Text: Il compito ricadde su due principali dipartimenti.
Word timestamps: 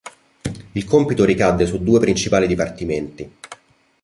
Il 0.71 0.83
compito 0.83 1.23
ricadde 1.25 1.67
su 1.67 1.83
due 1.83 1.99
principali 1.99 2.47
dipartimenti. 2.47 3.31